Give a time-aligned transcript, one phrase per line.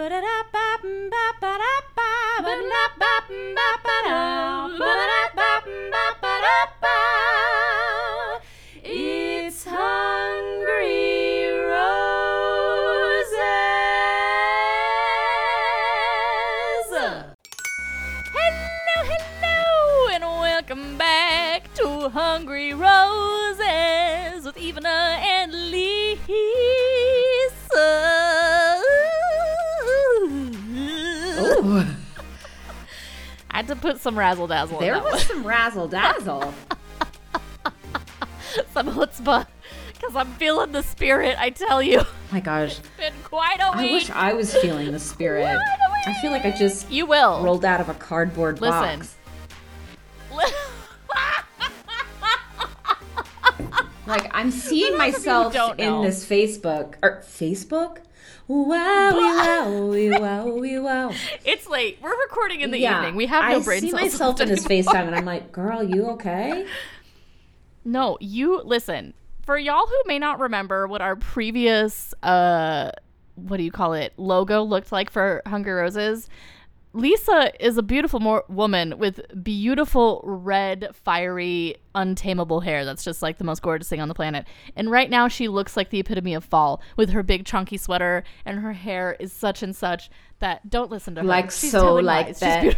[0.00, 0.28] It's
[33.88, 36.40] put some razzle dazzle there was some razzle dazzle.
[36.40, 36.54] one.
[38.74, 39.46] some chutzpah.
[39.94, 42.00] Because I'm feeling the spirit, I tell you.
[42.00, 42.80] Oh my gosh.
[42.98, 43.90] Been quite a week.
[43.90, 45.58] I wish I was feeling the spirit.
[46.06, 47.42] I feel like I just you will.
[47.42, 49.00] rolled out of a cardboard Listen.
[49.00, 49.16] box.
[54.06, 57.98] Like I'm seeing For those of you who myself in this Facebook or Facebook.
[58.48, 61.12] Wow, wow, wow, wow.
[61.44, 61.98] it's late.
[62.00, 63.14] We're recording in the yeah, evening.
[63.14, 64.66] We have no I brain see myself in this.
[64.66, 66.66] FaceTime, and I'm like, "Girl, you okay?"
[67.84, 69.14] No, you listen.
[69.46, 72.90] For y'all who may not remember what our previous uh
[73.34, 76.28] what do you call it logo looked like for Hungry Roses,
[76.98, 83.44] Lisa is a beautiful woman with beautiful red, fiery, untamable hair that's just like the
[83.44, 84.46] most gorgeous thing on the planet.
[84.74, 88.24] And right now she looks like the epitome of fall with her big chunky sweater
[88.44, 91.26] and her hair is such and such that don't listen to her.
[91.26, 92.40] Like She's so like lies.
[92.40, 92.76] That.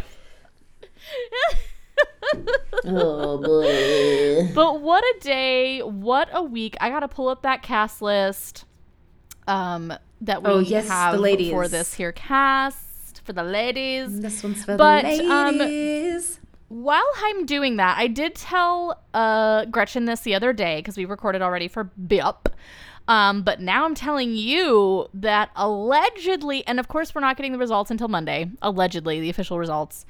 [2.85, 4.51] oh boy.
[4.55, 6.77] But what a day, what a week.
[6.79, 8.65] I got to pull up that cast list
[9.47, 9.91] um
[10.21, 12.90] that we Oh, yes, have for this here cast
[13.23, 14.19] for the ladies.
[14.19, 15.57] This one's for But, the um.
[16.69, 21.05] While I'm doing that, I did tell uh Gretchen this the other day cuz we
[21.05, 22.47] recorded already for BIP.
[23.07, 27.57] Um, but now I'm telling you that allegedly, and of course we're not getting the
[27.57, 28.49] results until Monday.
[28.61, 30.05] Allegedly, the official results.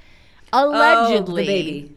[0.53, 1.95] Allegedly, oh, the baby.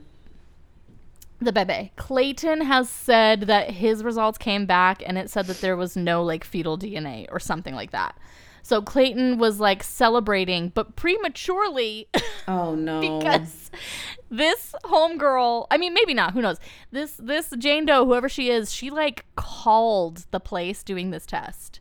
[1.40, 1.92] the bebe.
[1.96, 6.22] Clayton has said that his results came back and it said that there was no
[6.22, 8.16] like fetal DNA or something like that.
[8.66, 12.08] So Clayton was like celebrating, but prematurely
[12.48, 12.98] Oh no.
[12.98, 13.70] because
[14.30, 16.58] this homegirl, I mean maybe not, who knows.
[16.90, 21.80] This this Jane Doe, whoever she is, she like called the place doing this test.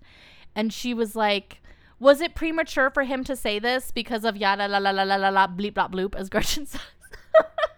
[0.56, 1.62] And she was like
[2.00, 5.16] was it premature for him to say this because of yada la la la la
[5.16, 6.82] la la bleep blop bloop as Gretchen says?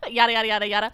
[0.10, 0.92] yada yada yada yada.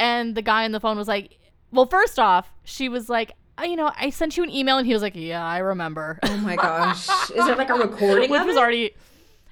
[0.00, 1.38] And the guy on the phone was like,
[1.70, 3.34] well, first off, she was like, "Uh,
[3.64, 6.18] you know, I sent you an email, and he was like, yeah, I remember.
[6.22, 7.08] oh my gosh.
[7.30, 8.94] Is there like a recording Which was already.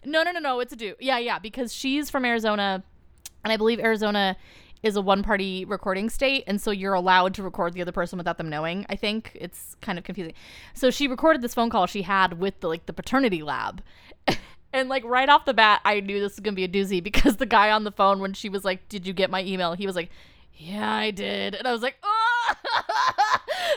[0.04, 0.60] No, no, no, no.
[0.60, 0.94] It's a do.
[1.00, 1.38] Yeah, yeah.
[1.38, 2.82] Because she's from Arizona,
[3.44, 4.36] and I believe Arizona
[4.82, 8.38] is a one-party recording state, and so you're allowed to record the other person without
[8.38, 8.86] them knowing.
[8.88, 10.34] I think it's kind of confusing.
[10.72, 13.82] So she recorded this phone call she had with the like the paternity lab.
[14.70, 17.38] And like right off the bat, I knew this was gonna be a doozy because
[17.38, 19.86] the guy on the phone, when she was like, "Did you get my email?" He
[19.86, 20.10] was like,
[20.58, 22.54] "Yeah, I did," and I was like, "Oh!"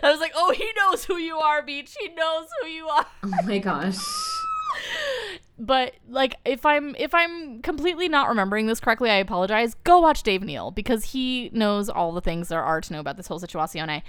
[0.04, 1.96] I was like, "Oh, he knows who you are, Beach.
[2.00, 3.98] He knows who you are." Oh my gosh.
[5.60, 10.24] but like if i'm if i'm completely not remembering this correctly i apologize go watch
[10.24, 13.40] dave neal because he knows all the things there are to know about this whole
[13.40, 14.02] situazione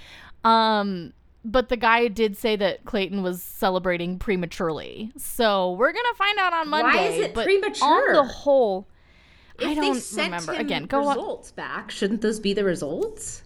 [0.44, 1.12] um
[1.44, 6.52] but the guy did say that clayton was celebrating prematurely so we're gonna find out
[6.54, 8.10] on monday Why is it but premature?
[8.10, 8.86] on the whole
[9.58, 11.90] If i they don't sent remember him again go results back.
[11.90, 13.42] Shouldn't those be the results?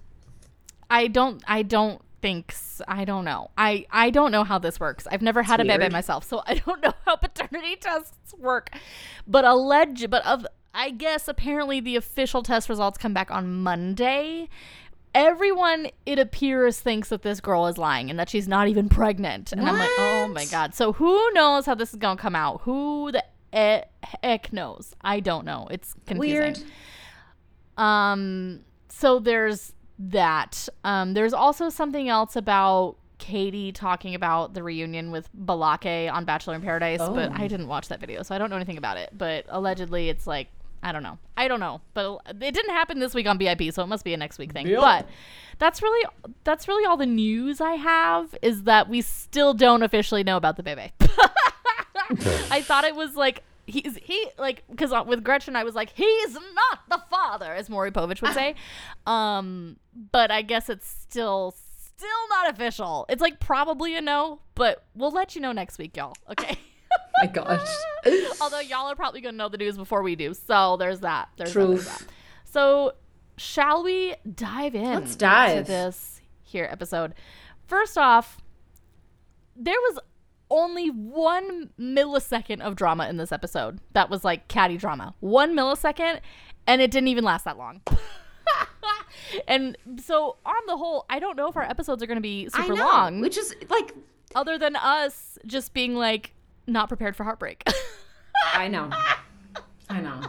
[0.91, 2.55] I don't I don't think
[2.89, 3.50] I don't know.
[3.56, 5.06] I I don't know how this works.
[5.11, 8.71] I've never had a baby myself, so I don't know how paternity tests work.
[9.27, 14.49] But alleged but of I guess apparently the official test results come back on Monday.
[15.15, 19.53] Everyone it appears thinks that this girl is lying and that she's not even pregnant.
[19.53, 22.37] And I'm like, "Oh my god." So who knows how this is going to come
[22.37, 22.61] out?
[22.62, 23.25] Who the
[23.56, 23.83] e-
[24.22, 24.94] heck knows?
[25.03, 25.67] I don't know.
[25.71, 26.39] It's confusing.
[26.41, 26.62] Weird.
[27.77, 30.69] Um, so there's that.
[30.84, 36.55] Um, there's also something else about Katie talking about the reunion with Blake on Bachelor
[36.55, 37.34] in Paradise, but Oh.
[37.34, 39.11] I didn't watch that video, so I don't know anything about it.
[39.17, 40.49] But allegedly, it's like
[40.82, 41.19] I don't know.
[41.37, 44.12] I don't know, but it didn't happen this week on BIP, so it must be
[44.14, 44.73] a next week thing.
[44.76, 45.09] But
[45.59, 46.06] that's really
[46.44, 50.56] that's really all the news I have is that we still don't officially know about
[50.56, 50.93] the baby.
[52.50, 56.35] I thought it was like he's he like because with Gretchen I was like he's
[56.35, 58.55] not the father as Maury Povich would say,
[59.06, 59.76] um,
[60.12, 61.55] but I guess it's still
[61.97, 63.06] still not official.
[63.08, 66.14] It's like probably a no, but we'll let you know next week, y'all.
[66.31, 66.58] Okay.
[67.23, 67.69] my gosh.
[68.41, 71.29] Although y'all are probably gonna know the news before we do, so there's that.
[71.37, 71.99] There's that, there's Truth.
[71.99, 72.09] that.
[72.44, 72.93] So
[73.37, 74.94] shall we dive in?
[74.94, 75.67] Let's dive.
[75.67, 77.14] to this here episode.
[77.67, 78.38] First off,
[79.56, 79.99] there was
[80.50, 83.81] only one millisecond of drama in this episode.
[83.93, 85.14] That was like catty drama.
[85.20, 86.20] One millisecond,
[86.66, 87.81] and it didn't even last that long.
[89.48, 92.48] and so, on the whole, I don't know if our episodes are going to be
[92.48, 93.94] super know, long, which is like
[94.34, 96.32] other than us just being like
[96.66, 97.62] not prepared for heartbreak.
[98.54, 98.90] I know,
[99.88, 100.20] I know.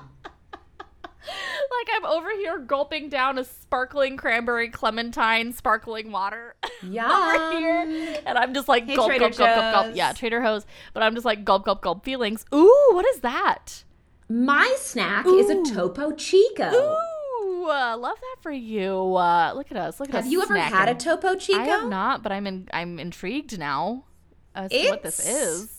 [1.28, 7.08] Like I'm over here gulping down a sparkling cranberry clementine sparkling water Yeah.
[7.36, 9.96] over here, and I'm just like Hey, gulp, Trader gulp, gulp, gulp, gulp.
[9.96, 12.04] Yeah, Trader Joe's, but I'm just like gulp, gulp, gulp.
[12.06, 12.46] Feelings.
[12.54, 13.84] Ooh, what is that?
[14.30, 15.66] My snack is a Ooh.
[15.66, 16.70] Topo Chico.
[16.72, 19.16] Ooh, uh, love that for you.
[19.16, 20.00] Uh, look at us.
[20.00, 20.24] Look at us.
[20.26, 21.60] Have you ever had a Topo Chico?
[21.60, 24.04] I have not, but I'm in, I'm intrigued now
[24.56, 25.74] as to what this It's- is.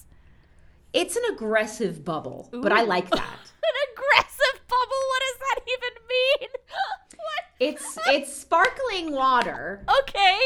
[0.94, 3.20] It's an aggressive bubble, but I like that.
[3.68, 5.02] An aggressive bubble.
[5.10, 6.48] What does that even mean?
[7.16, 7.44] what?
[7.60, 10.38] It's it's sparkling water, Okay.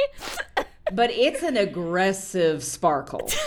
[0.92, 3.30] but it's an aggressive sparkle.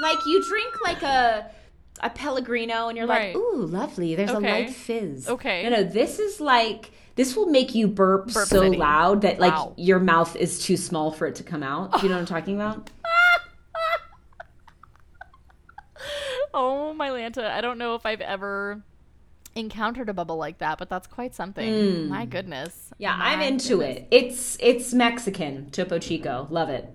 [0.00, 1.50] like you drink like a
[2.00, 3.34] a Pellegrino, and you're Right.
[3.34, 4.48] like, "Ooh, lovely." There's Okay.
[4.48, 5.28] a light fizz.
[5.28, 5.64] Okay.
[5.64, 8.76] No, no, this is like this will make you burp, Burp so city.
[8.76, 9.72] loud that like Wow.
[9.76, 11.90] your mouth is too small for it to come out.
[11.94, 12.90] Do you know what I'm talking about?
[16.54, 18.80] oh my Lanta, I don't know if I've ever
[19.58, 22.08] encountered a bubble like that, but that's quite something.
[22.08, 22.68] My goodness.
[22.90, 22.94] Mm.
[22.98, 23.96] Yeah, I'm into goodness.
[23.98, 24.08] it.
[24.10, 26.46] It's it's Mexican Topo Chico.
[26.50, 26.88] Love it.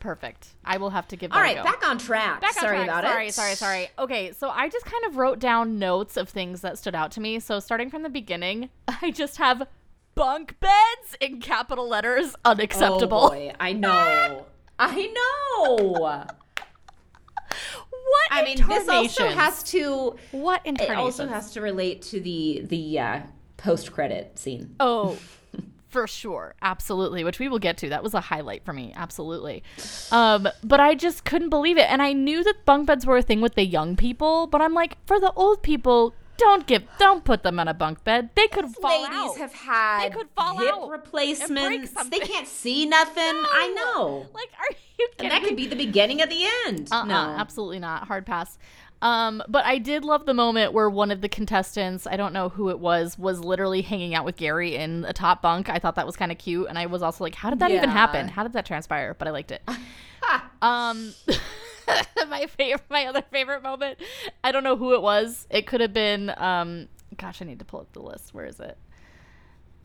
[0.00, 0.48] Perfect.
[0.64, 1.64] I will have to give that All a go.
[1.64, 2.40] back on track.
[2.40, 2.88] Back on sorry track.
[2.88, 3.34] about sorry, it.
[3.34, 6.78] Sorry, sorry, sorry, Okay, so I just kind of wrote down notes of things that
[6.78, 7.40] stood out to me.
[7.40, 8.70] So starting from the beginning,
[9.02, 9.66] I just have
[10.14, 13.18] bunk beds in capital letters unacceptable.
[13.24, 14.46] Oh boy, I know.
[14.78, 15.12] I
[15.58, 16.26] know.
[18.08, 20.16] What I mean, this also has to.
[20.32, 23.20] what It also has to relate to the the uh,
[23.56, 24.74] post credit scene.
[24.80, 25.18] Oh,
[25.88, 26.54] for sure.
[26.62, 27.24] Absolutely.
[27.24, 27.88] Which we will get to.
[27.88, 28.92] That was a highlight for me.
[28.96, 29.62] Absolutely.
[30.10, 31.90] Um, but I just couldn't believe it.
[31.90, 34.74] And I knew that bunk beds were a thing with the young people, but I'm
[34.74, 38.30] like, for the old people, don't give don't put them on a bunk bed.
[38.34, 39.36] They could fall Ladies out.
[39.36, 41.92] have had They could fall hip out replacements.
[42.08, 43.22] They can't see nothing.
[43.24, 44.26] I know.
[44.32, 44.66] Like, are
[44.98, 45.48] you kidding And that me?
[45.48, 46.88] could be the beginning of the end.
[46.90, 47.14] Uh-uh, no.
[47.14, 48.06] absolutely not.
[48.08, 48.56] Hard pass.
[49.00, 52.48] Um, but I did love the moment where one of the contestants, I don't know
[52.48, 55.68] who it was, was literally hanging out with Gary in a top bunk.
[55.68, 57.70] I thought that was kind of cute, and I was also like, how did that
[57.70, 58.26] even happen?
[58.26, 59.14] How did that transpire?
[59.14, 59.62] But I liked it.
[60.62, 61.12] um,
[62.28, 63.98] my favorite, my other favorite moment.
[64.42, 65.46] I don't know who it was.
[65.50, 66.32] It could have been.
[66.36, 68.34] Um, gosh, I need to pull up the list.
[68.34, 68.76] Where is it?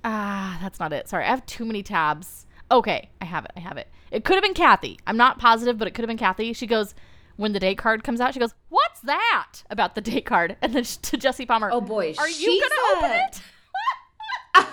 [0.04, 1.08] Ah, that's not it.
[1.08, 2.46] Sorry, I have too many tabs.
[2.72, 3.52] Okay, I have it.
[3.56, 3.88] I have it.
[4.12, 5.00] It could have been Kathy.
[5.08, 6.54] I'm not positive, but it could have been Kathy.
[6.54, 6.94] She goes,
[7.36, 10.74] when the date card comes out, she goes, "What's that?" about the date card, and
[10.74, 13.42] then to Jesse Palmer, Oh boy, are you gonna open it?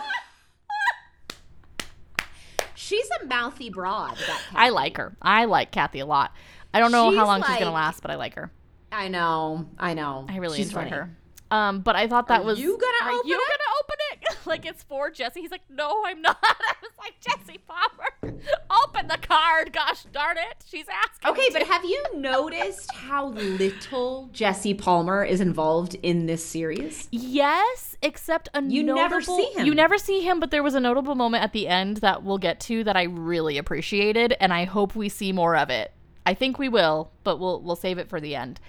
[2.75, 4.17] She's a mouthy broad.
[4.17, 5.17] That I like her.
[5.23, 6.33] I like Kathy a lot.
[6.73, 8.51] I don't know how She's long she's gonna last, but I like her.
[8.93, 9.67] I know.
[9.79, 10.27] I know.
[10.29, 10.91] I really She's enjoy funny.
[10.91, 11.17] her.
[11.53, 13.41] Um, but I thought that Are was you gonna are open you it?
[13.51, 14.37] gonna open it?
[14.47, 15.41] like it's for Jesse.
[15.41, 16.39] He's like, no, I'm not.
[16.43, 18.41] I was like, Jesse Palmer,
[18.85, 19.73] open the card.
[19.73, 21.29] Gosh darn it, she's asking.
[21.31, 27.09] Okay, but have you noticed how little Jesse Palmer is involved in this series?
[27.11, 29.67] Yes, except a You never see him.
[29.67, 32.39] You never see him, but there was a notable moment at the end that we'll
[32.39, 35.93] get to that I really appreciated, and I hope we see more of it.
[36.27, 38.61] I think we will, but we'll we'll save it for the end.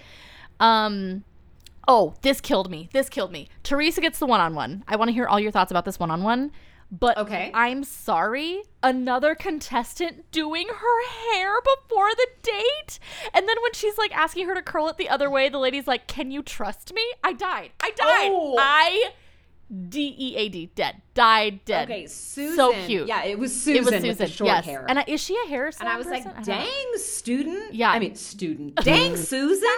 [0.60, 1.24] Um,
[1.88, 2.88] oh, this killed me.
[2.92, 3.48] This killed me.
[3.62, 4.84] Theresa gets the one-on-one.
[4.88, 6.52] I want to hear all your thoughts about this one-on-one.
[6.90, 7.50] But Okay.
[7.54, 12.98] I'm sorry, another contestant doing her hair before the date.
[13.32, 15.86] And then when she's like asking her to curl it the other way, the lady's
[15.86, 17.02] like, Can you trust me?
[17.24, 17.70] I died.
[17.80, 18.30] I died.
[18.30, 18.56] Oh.
[18.58, 19.12] I
[19.88, 21.00] D E A D, dead.
[21.14, 21.90] Died dead.
[21.90, 22.56] Okay, Susan.
[22.56, 23.06] So cute.
[23.08, 24.16] Yeah, it was Susan, It was with Susan.
[24.18, 24.64] the short yes.
[24.66, 24.84] hair.
[24.88, 26.38] And I, is she a hair And I was like, person?
[26.40, 26.44] know.
[26.44, 27.74] dang, student.
[27.74, 27.90] Yeah.
[27.90, 28.74] I mean, student.
[28.84, 29.68] Dang, Susan.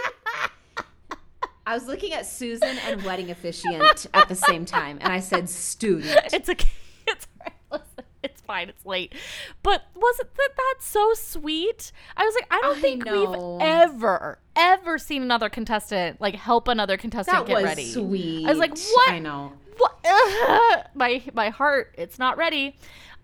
[1.66, 5.48] I was looking at Susan and wedding officiant at the same time, and I said,
[5.48, 6.18] student.
[6.32, 6.68] It's okay.
[7.06, 7.52] It's all right.
[7.70, 8.68] Listen, it's fine.
[8.70, 9.14] It's late.
[9.62, 11.92] But wasn't that that's so sweet?
[12.16, 13.56] I was like, I don't I think know.
[13.58, 17.92] we've ever ever seen another contestant like help another contestant That get was ready.
[17.92, 18.46] sweet.
[18.46, 19.10] I was like, what?
[19.10, 19.52] I know.
[19.76, 20.90] What?
[20.95, 22.76] my my heart, it's not ready.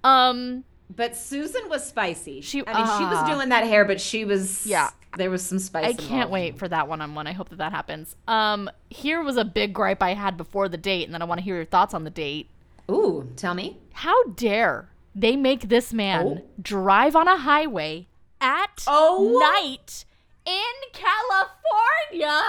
[0.05, 0.65] Um,
[0.95, 2.41] But Susan was spicy.
[2.41, 3.27] She- I mean, she was ah.
[3.35, 4.67] doing that hair, but she was.
[4.67, 4.91] Yeah.
[5.17, 5.87] There was some spice.
[5.87, 7.27] I can't wait for that one on one.
[7.27, 8.15] I hope that that happens.
[8.29, 11.39] Um, here was a big gripe I had before the date, and then I want
[11.41, 12.49] to hear your thoughts on the date.
[12.91, 13.79] Ooh, tell me.
[13.93, 16.43] How dare they make this man Oh.
[16.63, 18.07] drive on a highway
[18.41, 19.39] at Oh.
[19.41, 20.05] night
[20.47, 22.41] in California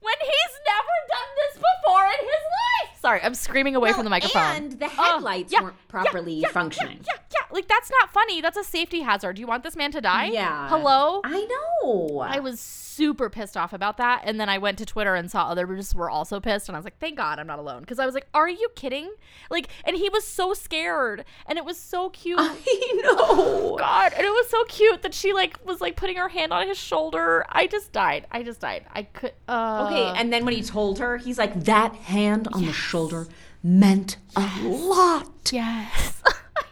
[0.00, 2.44] when he's never done this before in his
[2.90, 3.00] life?
[3.00, 4.42] Sorry, I'm screaming away from the microphone.
[4.42, 6.98] And the Oh, headlights yeah, weren't properly yeah, yeah, functioning.
[7.06, 8.40] Yeah, yeah, like that's not funny.
[8.40, 9.36] That's a safety hazard.
[9.36, 10.26] Do you want this man to die?
[10.26, 10.68] Yeah.
[10.68, 11.20] Hello?
[11.24, 11.46] I
[11.84, 12.18] know.
[12.20, 14.22] I was super pissed off about that.
[14.24, 16.68] And then I went to Twitter and saw other others were also pissed.
[16.68, 17.80] And I was like, thank God I'm not alone.
[17.80, 19.10] Because I was like, are you kidding?
[19.50, 21.24] Like, and he was so scared.
[21.46, 22.38] And it was so cute.
[22.42, 23.76] I know.
[23.78, 24.12] God.
[24.16, 26.78] And it was so cute that she like was like putting her hand on his
[26.78, 27.44] shoulder.
[27.48, 28.26] I just died.
[28.32, 28.86] I just died.
[28.92, 29.32] I could.
[29.46, 30.14] Uh, Okay, uh.
[30.14, 33.26] and then when he told her, he's like, that hand on the shoulder
[33.62, 35.50] meant a lot.
[35.52, 36.22] yes.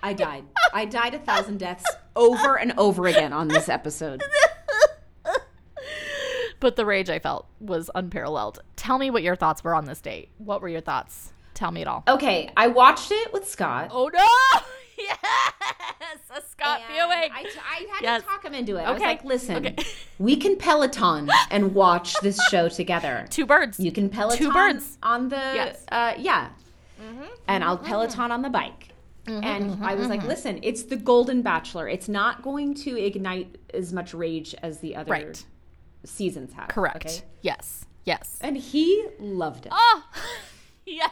[0.02, 0.44] I died.
[0.72, 4.22] I died a thousand deaths over and over again on this episode.
[6.60, 8.60] but the rage I felt was unparalleled.
[8.76, 10.28] Tell me what your thoughts were on this date.
[10.38, 11.32] What were your thoughts?
[11.54, 12.04] Tell me it all.
[12.06, 13.88] Okay, I watched it with Scott.
[13.90, 14.60] Oh no!
[15.08, 17.30] Yes, a Scott and viewing.
[17.32, 18.22] I, t- I had Yes.
[18.22, 18.82] to talk him into it.
[18.82, 19.76] I was like, listen, okay.
[20.18, 23.26] we can Peloton and watch this show together.
[23.30, 23.78] Two birds.
[23.80, 24.98] You can Peloton Two birds.
[25.02, 25.84] on the Yes.
[25.90, 26.48] uh, yeah,
[27.02, 27.24] mm-hmm.
[27.48, 27.86] and I'll mm-hmm.
[27.86, 28.88] Peloton on the bike.
[29.26, 29.42] Mm-hmm.
[29.44, 31.88] and I was like, listen, it's the Golden Bachelor.
[31.88, 35.44] It's not going to ignite as much rage as the other Right.
[36.04, 36.68] seasons have.
[36.68, 37.04] Correct.
[37.06, 37.20] okay?
[37.42, 37.86] Yes.
[38.04, 38.38] Yes.
[38.40, 39.72] And he loved it.
[39.74, 40.04] Oh,
[40.86, 41.10] yes.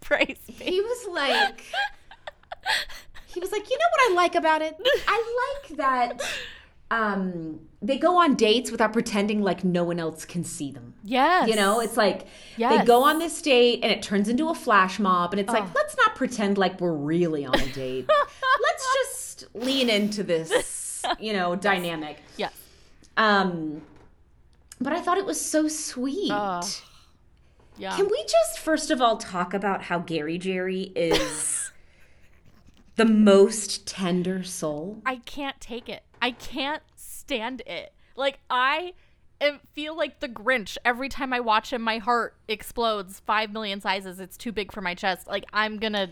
[0.00, 0.54] Praise me.
[0.54, 1.64] He was like,
[3.32, 4.76] he was like, you know what I like about it?
[5.06, 6.22] I like that
[6.90, 10.94] um, they go on dates without pretending like no one else can see them.
[11.04, 11.48] Yes.
[11.48, 14.98] You know, it's like they go on this date and it turns into a flash
[14.98, 18.08] mob, and it's like, let's not pretend like we're really on a date.
[18.62, 22.18] let's just lean into this, you know, dynamic.
[22.36, 22.52] Yes.
[23.16, 23.82] Um,
[24.80, 26.32] but I thought it was so sweet.
[26.32, 26.64] Ugh.
[27.76, 27.94] Yeah.
[27.94, 31.67] Can we just first of all talk about how Gary Jerry is
[32.98, 35.00] the most tender soul?
[35.06, 36.02] I can't take it.
[36.20, 37.94] I can't stand it.
[38.16, 38.92] Like I
[39.40, 41.80] am, feel like the Grinch every time I watch him.
[41.80, 44.20] My heart explodes five million sizes.
[44.20, 45.26] It's too big for my chest.
[45.28, 46.10] Like I'm gonna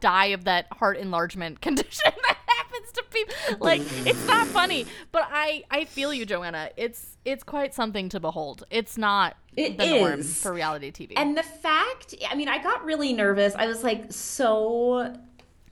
[0.00, 3.34] die of that heart enlargement condition that happens to people.
[3.60, 6.70] Like it's not funny, but I I feel you, Joanna.
[6.76, 8.64] It's it's quite something to behold.
[8.70, 11.12] It's not It the norm for reality TV.
[11.16, 13.54] And the fact, I mean, I got really nervous.
[13.54, 15.14] I was like so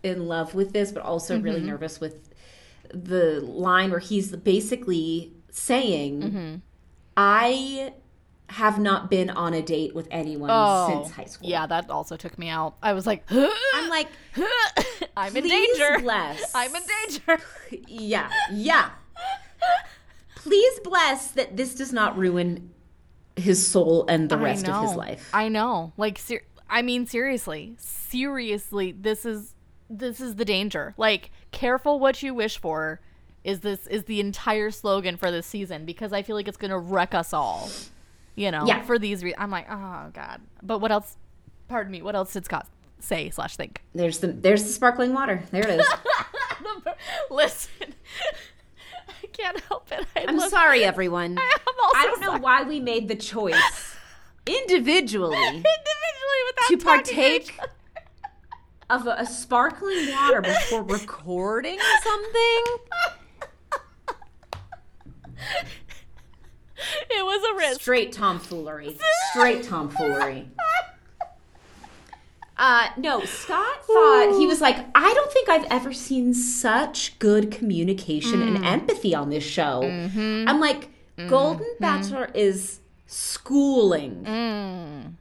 [0.04, 1.68] in love with this, but also really Mm-hmm.
[1.68, 2.28] nervous with
[2.92, 6.54] the line where he's basically saying, Mm-hmm.
[7.16, 7.92] I
[8.50, 11.49] have not been on a date with anyone oh, since high school.
[11.49, 12.75] yeah, that also took me out.
[12.82, 14.08] I was like, I'm like,
[15.16, 15.99] I'm in danger.
[16.00, 16.54] bless.
[16.54, 17.38] I'm in danger.
[17.88, 18.90] Yeah, yeah.
[20.37, 22.70] Please bless that this does not ruin
[23.37, 25.30] his soul and the rest of his life.
[25.32, 25.92] I know.
[25.96, 29.53] Like, ser- I mean, seriously, seriously, this is
[29.90, 30.94] this is the danger.
[30.96, 33.00] Like, careful what you wish for.
[33.44, 36.78] Is this is the entire slogan for this season because I feel like it's gonna
[36.78, 37.68] wreck us all.
[38.36, 38.80] You know, Yeah.
[38.82, 40.40] for these reasons, I'm like, oh god.
[40.62, 41.18] But what else?
[41.68, 42.00] Pardon me.
[42.00, 42.66] What else did Scott
[43.00, 43.82] say slash think?
[43.94, 45.42] There's the there's the sparkling water.
[45.50, 45.86] There it is.
[47.30, 47.70] Listen,
[49.08, 50.06] I can't help it.
[50.16, 51.36] I I'm love- sorry, everyone.
[51.38, 52.40] Also I don't know sorry.
[52.40, 53.94] why we made the choice
[54.46, 55.62] individually individually
[56.46, 57.58] without to partake
[58.90, 62.64] of a, a sparkling water before recording something.
[67.10, 67.80] It was a risk.
[67.80, 68.96] Straight tomfoolery.
[69.32, 70.48] Straight tomfoolery.
[72.56, 77.50] Uh, no, Scott thought he was like, I don't think I've ever seen such good
[77.50, 78.56] communication Mm.
[78.56, 79.80] and empathy on this show.
[79.82, 80.44] Mm-hmm.
[80.48, 80.88] I'm like,
[81.28, 85.14] Golden Bachelor is schooling Mm.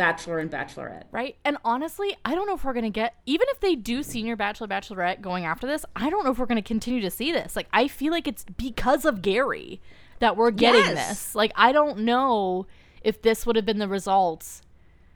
[0.00, 1.04] Bachelor and Bachelorette.
[1.12, 1.36] right?
[1.44, 4.66] And honestly, I don't know if we're gonna get even if they do senior bachelor
[4.66, 5.84] bachelorette going after this.
[5.94, 7.54] I don't know if we're gonna continue to see this.
[7.54, 9.80] Like, I feel like it's because of Gary
[10.20, 11.08] that we're getting Yes.
[11.08, 11.34] this.
[11.34, 12.66] Like, I don't know
[13.02, 14.62] if this would have been the results.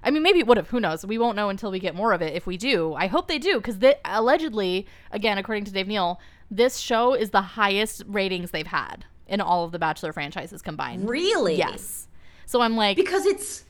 [0.02, 0.68] I mean, maybe it would have.
[0.68, 1.06] Who knows?
[1.06, 2.34] We won't know until we get more of it.
[2.34, 6.76] If we do, I hope they do, because allegedly, again, according to Dave Neal, this
[6.78, 11.08] show is the highest ratings they've had in all of the Bachelor franchises combined.
[11.08, 11.56] Really?
[11.56, 12.06] Yes.
[12.46, 13.64] So I'm like, Because it's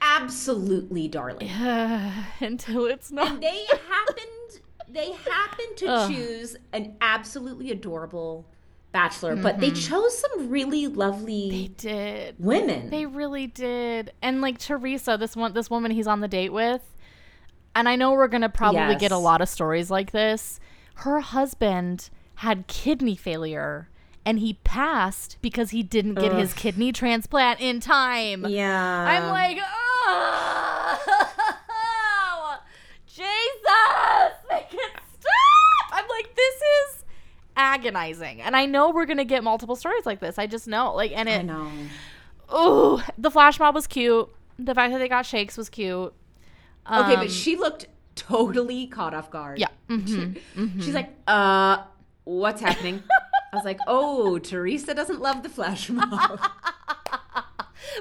[0.00, 1.48] absolutely darling.
[2.40, 3.40] until it's not.
[3.40, 6.10] They happened they happened to Ugh.
[6.10, 8.46] choose an absolutely adorable
[8.90, 9.90] bachelor, but they mm-hmm.
[9.90, 12.36] chose some really lovely They did.
[12.38, 12.90] women.
[12.90, 14.12] They really did.
[14.22, 16.82] And like Theresa, this one this woman he's on the date with,
[17.74, 20.58] and I know we're gonna probably get a lot of stories like this.
[20.96, 23.88] Her husband had kidney failure
[24.24, 28.44] and he passed because he didn't get his kidney transplant in time.
[28.46, 29.06] yeah.
[29.08, 29.87] I'm like, oh,
[33.06, 35.92] Jesus, make it stop.
[35.92, 37.04] I'm like, this is
[37.56, 38.40] agonizing.
[38.42, 40.38] And I know we're going to get multiple stories like this.
[40.38, 40.94] I just know.
[40.94, 41.70] Like, and it I know.
[42.54, 44.28] ooh, the flash mob was cute.
[44.58, 46.12] The fact that they got shakes was cute.
[46.90, 49.58] Okay, Um, but she looked totally caught off guard.
[49.58, 49.68] Yeah.
[49.88, 50.80] Mm-hmm.
[50.80, 51.82] She's like, uh,
[52.24, 53.02] what's happening?
[53.52, 56.40] I was like, oh, Theresa doesn't love the flash mob.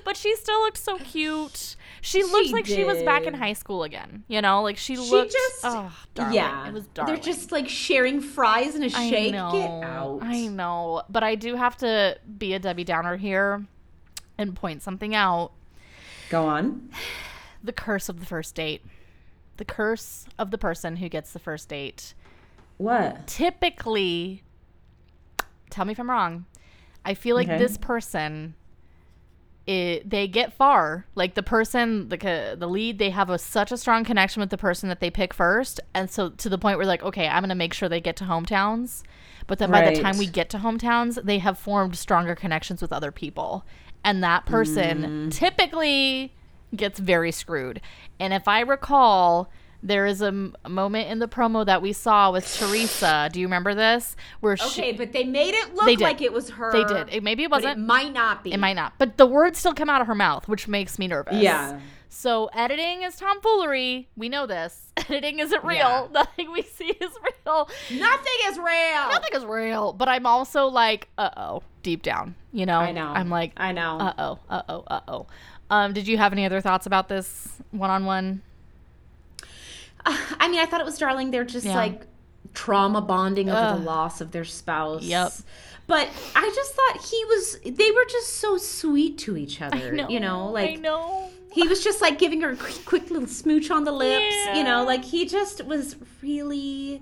[0.04, 1.76] But she still looked so cute.
[2.02, 4.24] She looks like she was back in high school again.
[4.28, 5.10] You know, like she, looks.
[5.10, 5.32] She looked.
[5.32, 6.36] just, oh, darling.
[6.36, 7.14] yeah, it was darling.
[7.16, 9.32] they're just like sharing fries and a I shake.
[9.34, 9.52] know.
[9.52, 10.20] Get out.
[10.22, 13.66] I know, but I do have to be a Debbie Downer here
[14.38, 15.52] and point something out.
[16.30, 16.90] Go on.
[17.64, 18.86] The curse of the first date.
[19.58, 22.14] The curse of the person who gets the first date.
[22.78, 23.26] What?
[23.28, 24.44] Typically,
[25.72, 26.46] tell me if I'm wrong.
[27.04, 27.58] I feel like Okay.
[27.58, 28.54] this person
[29.68, 31.06] it, they get far.
[31.14, 34.50] Like the person, the uh, the lead, they have a such a strong connection with
[34.50, 37.44] the person that they pick first, and so to the point where like, okay, I'm
[37.44, 39.04] gonna make sure they get to hometowns.
[39.46, 42.92] But then by the time we get to hometowns, they have formed stronger connections with
[42.92, 43.66] other people,
[44.04, 45.34] and that person mm.
[45.34, 46.34] typically
[46.76, 47.82] gets very screwed.
[48.20, 49.52] And if I recall.
[49.84, 53.30] There is a, m- a moment in the promo that we saw with Theresa.
[53.32, 54.16] Do you remember this?
[54.40, 56.72] Where she, Okay, but they made it look like it was her.
[56.72, 57.10] They did.
[57.14, 57.78] It, maybe it wasn't.
[57.78, 58.54] It might not be.
[58.54, 58.94] It might not.
[58.98, 61.36] But the words still come out of her mouth, which makes me nervous.
[61.36, 61.80] Yeah.
[62.10, 64.08] So editing is tomfoolery.
[64.16, 64.92] We know this.
[64.98, 65.78] Editing isn't real.
[65.78, 66.08] Yeah.
[66.12, 67.12] Nothing we see is
[67.46, 67.70] real.
[67.92, 69.10] Nothing is real.
[69.12, 69.94] Nothing is real.
[69.94, 72.36] But I'm also like, uh oh, deep down.
[72.52, 72.80] You know?
[72.80, 73.08] I know.
[73.08, 73.98] I'm like, I know.
[74.00, 75.28] uh oh, uh oh, uh oh.
[75.70, 78.42] Um, did you have any other thoughts about this one on one?
[80.40, 81.32] I mean, I thought it was darling.
[81.32, 81.76] They're just Yeah.
[81.76, 82.08] like
[82.54, 83.80] trauma bonding over Ugh.
[83.80, 85.04] the loss of their spouse.
[85.04, 85.34] Yep.
[85.88, 87.60] But I just thought he was.
[87.64, 89.96] They were just so sweet to each other.
[90.10, 91.30] You know, like I know.
[91.52, 94.36] he was just like giving her a quick, quick little smooch on the lips.
[94.56, 97.02] You know, like he just was really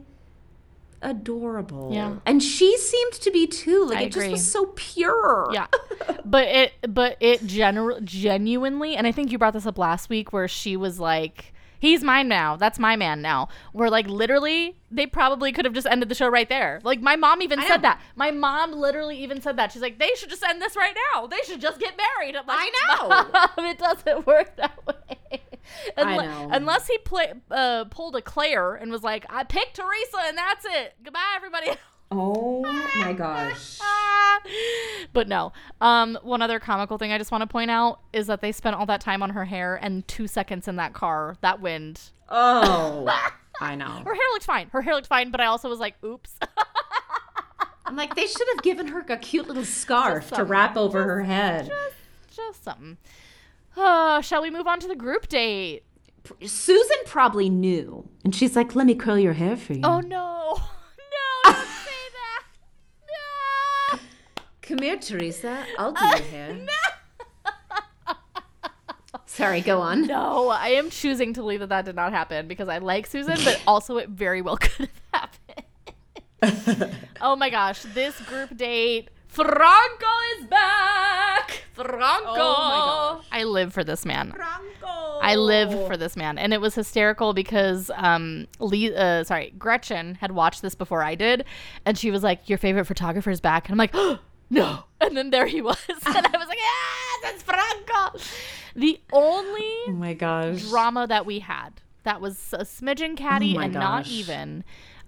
[1.02, 1.92] adorable.
[1.94, 2.16] Yeah.
[2.26, 3.86] and she seemed to be too.
[3.86, 5.50] Like I it just was so pure.
[5.54, 5.68] Yeah.
[6.26, 10.34] but it but it gener- genuinely and I think you brought this up last week
[10.34, 11.54] where she was like
[11.86, 12.56] He's mine now.
[12.56, 13.48] That's my man now.
[13.72, 16.80] Where like literally, they probably could have just ended the show right there.
[16.84, 17.90] Like my mom even I said know.
[17.90, 18.02] that.
[18.16, 19.72] My mom literally even said that.
[19.72, 21.28] She's like, they should just end this right now.
[21.28, 22.34] They should just get married.
[22.34, 25.42] Like, I "Mom, it doesn't work that way.
[25.96, 26.50] I know.
[26.52, 30.66] Unless he play, uh, pulled a Clare and was like, I picked Theresa and that's
[30.66, 30.96] it.
[31.04, 31.68] Goodbye, everybody.
[32.12, 32.62] Oh
[33.00, 33.80] my gosh.
[35.14, 35.54] But no.
[35.82, 38.76] Um, one other comical thing I just want to point out is that they spent
[38.76, 41.38] all that time on her hair and two seconds in that car.
[41.42, 42.02] That wind.
[42.30, 43.08] Oh,
[43.62, 43.86] I know.
[44.06, 44.68] Her hair looked fine.
[44.72, 46.36] Her hair looked fine, but I also was like, oops.
[47.86, 51.24] I'm like, they should have given her a cute little scarf to wrap over her
[51.24, 51.72] head.
[52.36, 52.98] just something.
[53.78, 55.84] Uh, shall we move on to the group date?
[56.46, 60.02] Susan probably knew, and she's like, "Let me curl your hair for you." Oh.
[60.02, 60.58] No,
[61.44, 62.44] don't say that.
[63.94, 64.00] No.
[64.68, 65.64] Come here, Theresa.
[65.78, 66.58] I'll do your hair.
[69.28, 70.08] Sorry, go on.
[70.08, 73.38] No, I am choosing to believe that that did not happen because I like Susan,
[73.44, 75.40] but also it very well could have
[76.42, 76.96] happened.
[77.22, 79.10] oh my gosh, this group date.
[79.28, 80.06] Franco
[80.40, 81.66] is back.
[81.74, 82.26] Franco.
[82.26, 83.26] Oh my gosh.
[83.32, 84.32] I live for this man.
[84.32, 85.20] Franco.
[85.22, 90.16] I live for this man, and it was hysterical because um, Lee, uh, sorry, Gretchen
[90.16, 91.44] had watched this before I did,
[91.86, 95.16] and she was like, "Your favorite photographer is back," and I'm like, oh, "No!" And
[95.16, 98.20] then there he was, and I was like, "Ah, that's Franco."
[98.76, 100.68] The only Oh my gosh.
[100.70, 104.64] drama that we had that was a smidgen catty Oh and not even.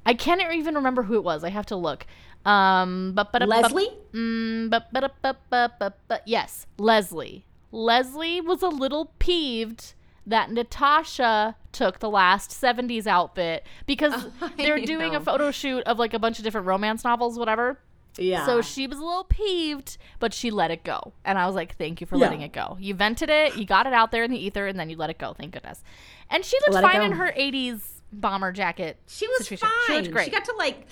[0.06, 1.44] I can't even remember who it was.
[1.44, 2.06] I have to look.
[2.46, 3.90] Um, but but Leslie?
[4.14, 7.46] Mm, but, but, but, but, but, but, yes, Leslie.
[7.74, 9.94] Leslie was a little peeved
[10.26, 16.00] that Natasha took the last 70s outfit because I they're doing a photo shoot of
[16.00, 17.80] like a bunch of different romance novels, whatever.
[18.18, 18.46] Yeah.
[18.46, 21.14] So she was a little peeved, but she let it go.
[21.24, 22.26] And I was like, thank you for Yeah.
[22.26, 22.78] letting it go.
[22.80, 25.10] You vented it, you got it out there in the ether, and then you let
[25.10, 25.34] it go.
[25.34, 25.84] Thank goodness.
[26.30, 27.80] And she looked Let fine in her 80s
[28.12, 28.98] bomber jacket.
[29.08, 29.68] she was situation.
[29.68, 29.72] fine.
[29.88, 30.26] She looked great.
[30.26, 30.88] She got to like.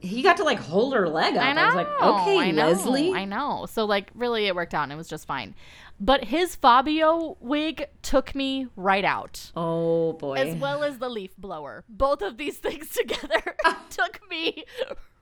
[0.00, 1.44] He got to like hold her leg up.
[1.44, 1.66] I know.
[1.66, 3.12] was like, okay, I know, Leslie.
[3.12, 3.66] I know.
[3.70, 5.54] So like really it worked out and it was just fine.
[6.00, 9.52] But his Fabio wig took me right out.
[9.54, 10.34] Oh boy.
[10.34, 11.84] As well as the leaf blower.
[11.88, 13.54] Both of these things together
[13.90, 14.64] took me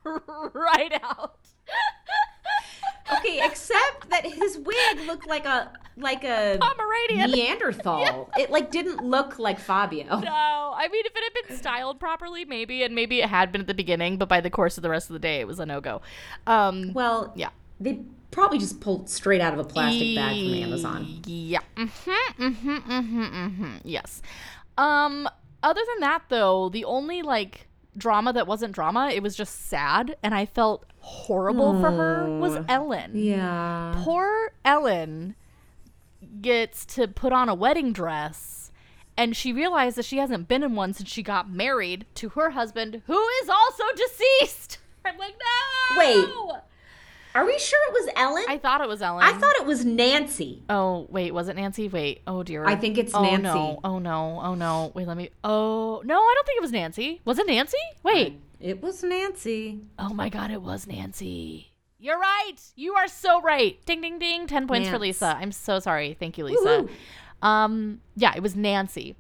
[0.54, 1.36] right out.
[3.18, 7.30] okay, except that his wig looked like a like a Pomeranian.
[7.30, 8.30] Neanderthal.
[8.38, 10.04] It like didn't look like Fabio.
[10.18, 13.60] No, I mean, if it had been styled properly, maybe, and maybe it had been
[13.60, 15.60] at the beginning, but by the course of the rest of the day, it was
[15.60, 16.02] a no go.
[16.46, 17.50] Um, Well, yeah.
[17.80, 18.00] they
[18.32, 21.06] probably just pulled straight out of a plastic bag from Amazon.
[21.26, 21.60] Yeah.
[21.76, 23.76] Mm-hmm, mm-hmm, mm-hmm, mm-hmm.
[23.84, 24.20] Yes.
[24.76, 25.28] Um,
[25.62, 30.16] other than that, though, the only like drama that wasn't drama, it was just sad,
[30.22, 33.12] and I felt horrible for her was Ellen.
[33.14, 33.94] Yeah.
[33.98, 35.34] Poor Ellen
[36.40, 38.64] gets to put on a wedding dress
[39.16, 42.50] and she realizes that she hasn't been in one since she got married to her
[42.50, 44.78] husband, who is also deceased.
[45.04, 45.98] I'm like, no.
[45.98, 46.62] Wait.
[47.34, 48.44] Are we sure it was Ellen?
[48.48, 49.24] I thought it was Ellen.
[49.24, 50.62] I thought it was Nancy.
[50.70, 51.88] Oh wait, was it Nancy?
[51.88, 52.22] Wait.
[52.26, 52.64] Oh dear.
[52.64, 53.42] I think it's oh, Nancy.
[53.42, 53.80] No.
[53.82, 54.40] Oh no.
[54.42, 54.92] Oh no.
[54.94, 55.30] Wait, let me.
[55.42, 57.20] Oh no, I don't think it was Nancy.
[57.24, 57.78] Was it Nancy?
[58.02, 58.40] Wait.
[58.60, 59.80] It was Nancy.
[59.98, 61.72] Oh my god, it was Nancy.
[61.98, 62.56] You're right.
[62.76, 63.84] You are so right.
[63.84, 64.46] Ding ding ding.
[64.46, 65.36] Ten points for Lisa.
[65.40, 66.16] I'm so sorry.
[66.20, 66.60] Thank you, Lisa.
[66.60, 66.88] Woohoo.
[67.46, 69.16] Um, yeah, it was Nancy.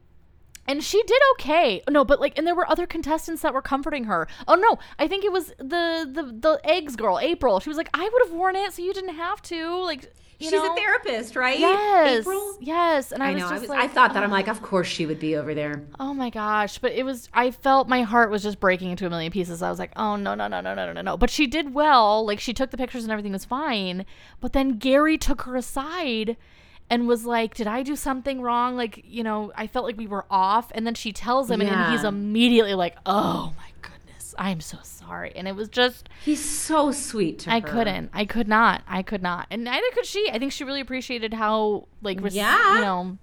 [0.66, 1.82] And she did okay.
[1.90, 4.26] No, but like, and there were other contestants that were comforting her.
[4.48, 7.60] Oh no, I think it was the the the eggs girl, April.
[7.60, 9.82] She was like, I would have worn it, so you didn't have to.
[9.84, 10.72] Like, She's know?
[10.72, 11.58] a therapist, right?
[11.58, 12.56] Yes, April?
[12.60, 13.12] yes.
[13.12, 13.46] And I, I was know.
[13.46, 14.22] I, just was, like, I thought that.
[14.22, 14.24] oh.
[14.24, 15.82] I'm like, of course she would be over there.
[16.00, 16.78] Oh my gosh.
[16.78, 19.62] But it was, I felt my heart was just breaking into a million pieces.
[19.62, 21.16] I was like, oh no, no, no, no, no, no, no.
[21.16, 22.26] But she did well.
[22.26, 24.04] Like she took the pictures and everything was fine.
[24.40, 26.36] But then Gary took her aside
[26.90, 28.76] and was like, did I do something wrong?
[28.76, 30.70] Like, you know, I felt like we were off.
[30.74, 35.32] And then she tells him and he's immediately like, oh my goodness, I'm so sorry.
[35.34, 37.66] And it was just, He's so sweet to I her.
[37.68, 38.10] couldn't.
[38.12, 38.82] I could not.
[38.86, 39.46] I could not.
[39.50, 40.28] And neither could she.
[40.32, 42.74] I think she really appreciated how like rec- Yeah.
[42.76, 43.18] you know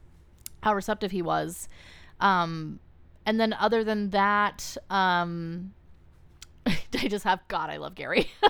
[0.63, 1.67] how receptive he was.
[2.19, 2.79] Um
[3.25, 5.73] and then other than that, um
[6.65, 8.29] I just have God, I love Gary.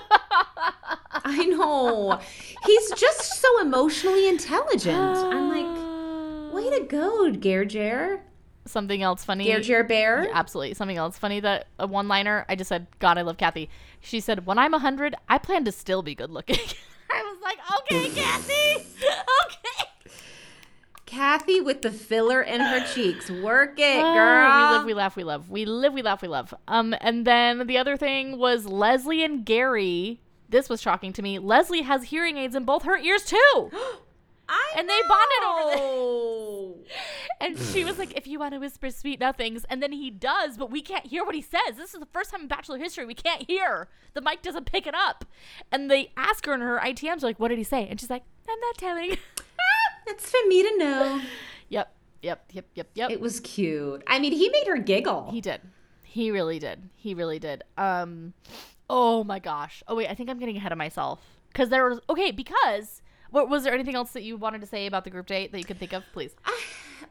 [1.12, 2.18] I know.
[2.64, 4.96] He's just so emotionally intelligent.
[4.96, 8.20] I'm like, way to go, Gerger.
[8.64, 9.46] Something else funny.
[9.48, 10.24] Gerger Bear.
[10.24, 10.74] Yeah, absolutely.
[10.74, 12.46] Something else funny that a one liner.
[12.48, 13.68] I just said, God, I love Kathy.
[14.00, 16.56] She said, When I'm 100, I plan to still be good looking.
[17.10, 18.86] I was like, Okay, Kathy.
[19.46, 19.90] Okay.
[21.06, 23.30] Kathy with the filler in her cheeks.
[23.30, 24.56] Work it, Oh, girl.
[24.70, 25.50] We live, we laugh, we love.
[25.50, 26.54] We live, we laugh, we love.
[26.68, 30.20] Um, and then the other thing was Leslie and Gary.
[30.52, 31.38] This was shocking to me.
[31.38, 33.70] Leslie has hearing aids in both her ears too.
[34.48, 36.74] I and they bonded over know.
[37.40, 39.64] And she was like, if you want to whisper sweet nothings.
[39.68, 41.76] And then he does, but we can't hear what he says.
[41.76, 43.88] This is the first time in Bachelor history we can't hear.
[44.14, 45.24] The mic doesn't pick it up.
[45.72, 47.88] And they ask her in her ITMs, like, what did he say?
[47.88, 49.16] And she's like, I'm not telling.
[50.06, 51.20] That's for me to know.
[51.68, 53.10] yep, yep, yep, yep, yep.
[53.10, 54.04] It was cute.
[54.06, 55.28] I mean, he made her giggle.
[55.32, 55.62] He did.
[56.04, 56.90] He really did.
[56.94, 57.64] He really did.
[57.76, 58.34] Um
[58.94, 59.82] oh my gosh.
[59.88, 61.20] Oh wait, I think I'm getting ahead of myself.
[61.54, 63.00] Cuz there was Okay, because
[63.30, 65.58] what was there anything else that you wanted to say about the group date that
[65.58, 66.34] you could think of, please?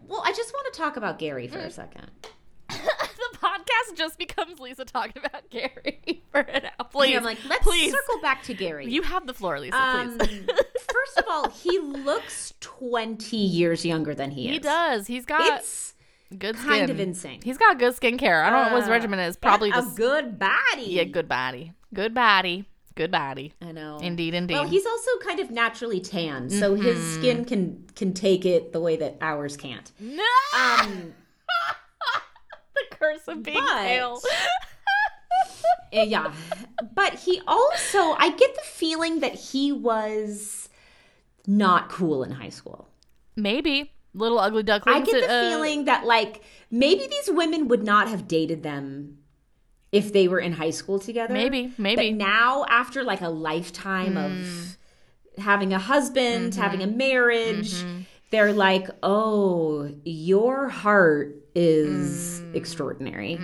[0.07, 1.71] well, I just want to talk about Gary for a Mm.
[1.71, 2.11] second.
[2.69, 6.87] the podcast just becomes Lisa talking about Gary for an hour.
[6.91, 7.17] Please.
[7.17, 7.91] I'm like, let's please.
[7.91, 8.87] circle back to Gary.
[8.89, 10.45] You have the floor, Lisa, um, please.
[10.91, 14.53] first of all, he looks 20 years younger than he is.
[14.53, 15.07] he does.
[15.07, 15.93] He's got It's
[16.37, 16.69] good skin.
[16.69, 17.39] kind of insane.
[17.43, 18.43] He's got good skincare.
[18.43, 19.35] I don't know what his Uh, regimen is.
[19.37, 20.85] Probably a just good body.
[20.85, 21.73] yeah, good body.
[21.93, 22.65] Good body.
[22.95, 23.53] Good body.
[23.61, 23.97] I know.
[24.01, 24.53] Indeed, indeed.
[24.55, 27.19] Well, he's also kind of naturally tan, so his Mm-hmm.
[27.19, 29.91] skin can can take it the way that ours can't.
[29.99, 30.23] No!
[30.57, 31.13] Um,
[32.75, 34.21] the curse of being But- pale.
[35.93, 36.33] eh, yeah,
[36.93, 40.69] but he also, I get the feeling that he was
[41.47, 42.87] not cool in high school.
[43.35, 45.08] Maybe little ugly ducklings.
[45.08, 49.17] I get the uh, feeling that like maybe these women would not have dated them
[49.91, 51.34] if they were in high school together.
[51.34, 52.12] Maybe, maybe.
[52.12, 54.26] But now, after like a lifetime Mm.
[55.38, 56.62] of having a husband, Mm-hmm.
[56.62, 57.84] having a marriage,
[58.32, 62.56] they're like, "Oh, your heart is Mm.
[62.56, 63.36] extraordinary."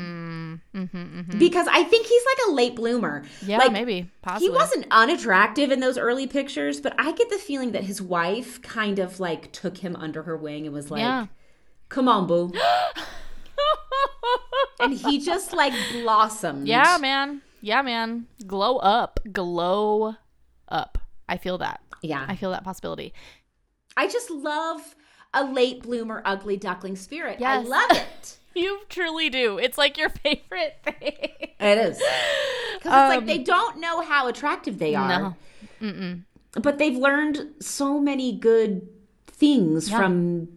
[1.38, 3.22] Because I think he's like a late bloomer.
[3.22, 4.10] Mm-hmm, Yeah, like, maybe.
[4.22, 4.48] Possibly.
[4.48, 8.62] He wasn't unattractive in those early pictures, but I get the feeling that his wife
[8.62, 11.28] kind of like took him under her wing and was like, Yeah.
[11.90, 12.52] "Come on, boo,"
[14.80, 16.68] and he just like blossomed.
[16.68, 17.42] yeah, man.
[17.62, 18.28] Yeah, man.
[18.46, 19.20] Glow up.
[19.32, 20.16] Glow
[20.70, 20.98] up.
[21.28, 21.82] I feel that.
[22.02, 22.26] yeah.
[22.28, 23.14] I feel that possibility.
[23.98, 24.96] I just love
[25.34, 27.40] a late bloomer, ugly duckling spirit.
[27.40, 27.66] Yes.
[27.66, 28.38] I love it.
[28.58, 29.58] You truly do.
[29.58, 31.18] It's like your favorite thing.
[31.60, 32.86] It is because it's
[33.18, 35.36] like they um, don't know how attractive they are,
[35.82, 36.22] No.
[36.54, 38.88] but they've learned so many good
[39.28, 39.98] things Yeah.
[39.98, 40.48] from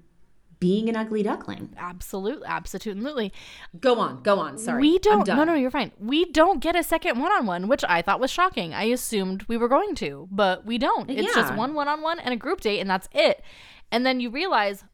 [0.59, 1.71] being an ugly duckling.
[1.79, 2.47] Absolutely.
[2.47, 3.33] Absolutely.
[3.81, 4.59] Go on, go on.
[4.59, 5.27] Sorry, We don't.
[5.27, 5.91] No, no, you're fine.
[5.99, 8.75] We don't get a second one-on-one, which I thought was shocking.
[8.75, 11.09] I assumed we were going to, but we don't.
[11.11, 13.43] It's just one one-on-one and a group date, and that's it.
[13.91, 14.85] And then you realize,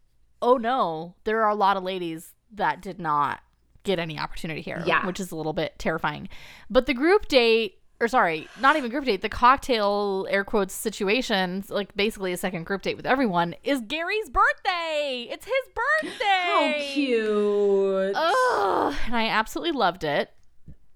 [0.40, 3.40] oh no, there are a lot of ladies that did not
[3.84, 5.06] get any opportunity here, Yeah.
[5.06, 6.28] which is a little bit terrifying.
[6.70, 7.78] But the group date.
[7.98, 9.22] Or sorry, not even group date.
[9.22, 14.28] The cocktail air quotes situation, like basically a second group date with everyone, is Gary's
[14.28, 15.28] birthday.
[15.30, 15.54] It's his
[16.02, 16.18] birthday.
[16.44, 18.12] How cute.
[18.14, 20.30] Oh, and I absolutely loved it.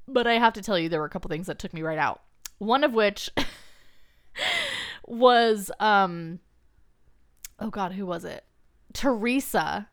[0.06, 1.96] But I have to tell you, there were a couple things that took me right
[1.96, 2.20] out.
[2.58, 3.30] One of which
[5.06, 6.40] was, um,
[7.58, 8.44] oh God, who was it?
[8.92, 9.88] Theresa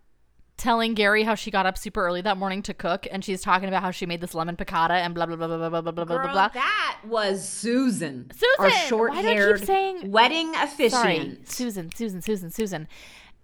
[0.58, 3.67] telling Gary how she got up super early that morning to cook, and she's talking
[3.67, 6.06] about how she made this lemon piccata and blah blah blah blah blah blah blah
[6.06, 6.48] blah blah blah.
[6.50, 8.30] that was Susan.
[8.34, 8.48] Susan!
[8.60, 10.91] Our Why do I keep short-haired saying- wedding officiant.
[10.91, 12.88] Sorry, Susan, Susan, Susan, Susan.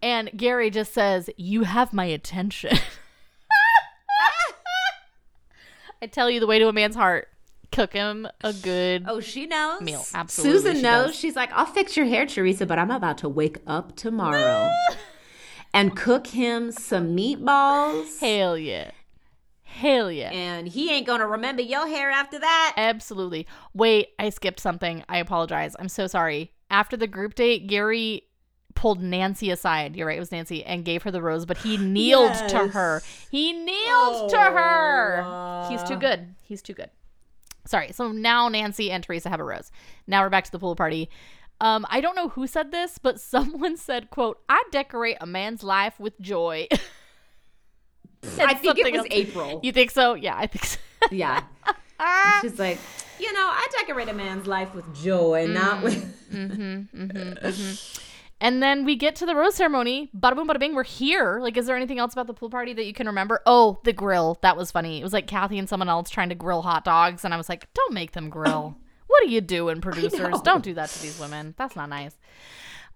[0.02, 2.78] And Gary just says, "You have my attention."
[6.02, 7.30] I tell you, the way to a man's heart:
[7.72, 9.06] cook him a good.
[9.08, 9.80] Oh, she knows.
[9.82, 10.06] Meal.
[10.14, 11.08] Absolutely, Susan she knows.
[11.12, 11.16] does.
[11.16, 14.70] She's like, I'll fix your hair, Theresa, but I'm about to wake up tomorrow
[15.74, 18.20] and cook him some meatballs.
[18.20, 18.92] Hell yeah,
[19.64, 20.32] hell yeah.
[20.32, 22.74] And he ain't gonna remember your hair after that.
[22.78, 23.48] Absolutely.
[23.74, 25.04] Wait, I skipped something.
[25.10, 25.76] I apologize.
[25.80, 26.52] I'm so sorry.
[26.70, 28.24] After the group date, Gary
[28.76, 29.96] pulled Nancy aside.
[29.96, 33.02] You're right, it was Nancy, and gave her the rose, but he kneeled to her.
[33.30, 35.68] He kneeled to oh, her.
[35.70, 36.00] He's too uh.
[36.00, 36.36] good.
[36.42, 36.90] He's too good.
[37.66, 37.92] Sorry.
[37.94, 39.72] So now Nancy and Theresa have a rose.
[40.06, 41.10] Now we're back to the pool party.
[41.64, 45.64] Um, I don't know who said this, but someone said, "quote I decorate a man's
[45.64, 46.68] life with joy."
[48.40, 49.08] I think it was else.
[49.12, 49.60] April.
[49.64, 50.14] You think so?
[50.14, 50.80] Yeah, I think so.
[51.12, 51.44] yeah.
[52.42, 52.80] She's like,
[53.20, 56.32] you know, I decorate a man's life with joy, not with.
[56.32, 57.98] mm-hmm, mm-hmm,
[58.42, 60.10] And then we get to the rose ceremony.
[60.18, 60.74] Bada boom, bada bing.
[60.74, 61.40] We're here.
[61.42, 63.42] Like, is there anything else about the pool party that you can remember?
[63.46, 64.38] Oh, the grill.
[64.42, 65.00] That was funny.
[65.00, 67.50] It was like Kathy and someone else trying to grill hot dogs, and I was
[67.50, 68.78] like, "Don't make them grill.
[69.24, 70.42] What are you doing, producers?
[70.42, 71.54] Don't do that to these women.
[71.58, 72.16] That's not nice."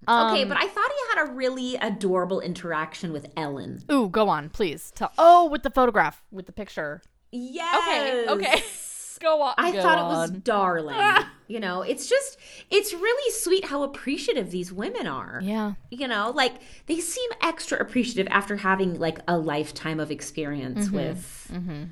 [0.07, 3.81] Um, okay, but I thought he had a really adorable interaction with Ellen.
[3.91, 4.91] Ooh, go on, please.
[4.93, 5.11] Tell.
[5.17, 7.01] Oh, with the photograph, with the picture.
[7.31, 8.27] Yes.
[8.27, 8.63] Okay, okay.
[9.19, 9.55] go on.
[9.57, 10.99] I go thought it was darling.
[11.47, 12.37] you know, it's just,
[12.69, 15.39] it's really sweet how appreciative these women are.
[15.41, 15.73] Yeah.
[15.89, 20.95] You know, like they seem extra appreciative after having like a lifetime of experience Mm-hmm.
[20.95, 21.89] with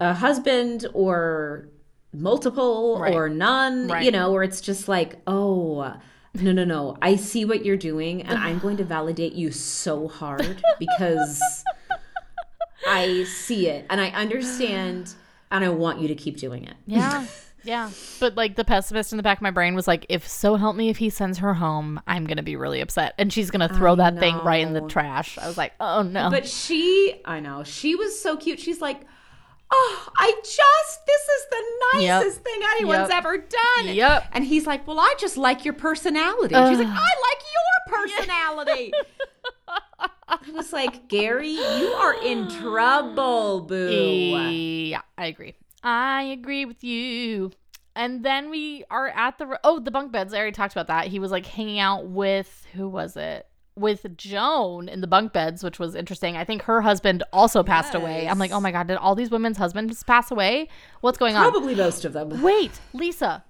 [0.00, 1.68] a husband or
[2.20, 3.14] multiple Right.
[3.14, 4.04] or none, Right.
[4.04, 5.94] you know, where it's just like, oh,
[6.34, 6.96] no, no, no.
[7.00, 11.40] I see what you're doing and I'm going to validate you so hard because
[12.86, 15.14] I see it and I understand
[15.50, 16.74] and I want you to keep doing it.
[16.86, 17.26] Yeah.
[17.64, 17.90] Yeah.
[18.20, 20.76] But like the pessimist in the back of my brain was like, if so help
[20.76, 23.14] me if he sends her home, I'm gonna be really upset.
[23.18, 25.36] And she's gonna throw I that thing right in the trash.
[25.38, 26.30] I was like, oh no.
[26.30, 28.60] But she, I know, she was so cute.
[28.60, 29.00] She's like,
[29.70, 32.22] oh, I just, this is the Yep.
[32.24, 33.18] nicest thing anyone's Yep.
[33.18, 33.94] ever done.
[33.94, 34.24] Yep.
[34.32, 36.54] And he's like, well, I just like your personality.
[36.54, 38.92] And she's like, I like your personality.
[40.28, 44.30] I was like, Gary, you are in trouble, boo.
[44.50, 45.54] yeah, I agree.
[45.82, 47.52] I agree with you.
[47.94, 50.34] And then we are at the oh the bunk beds.
[50.34, 51.06] I already talked about that.
[51.06, 53.46] He was like hanging out with who was it?
[53.78, 56.36] With Joan in the bunk beds, which was interesting.
[56.36, 58.26] I think her husband also passed away.
[58.26, 60.68] I'm like, oh my god, did all these women's husbands pass away?
[61.02, 61.50] What's going on?
[61.50, 62.40] Probably most of them.
[62.42, 63.44] Wait, Lisa.